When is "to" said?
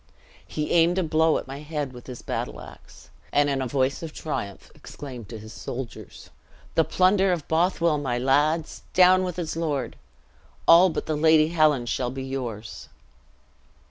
5.29-5.37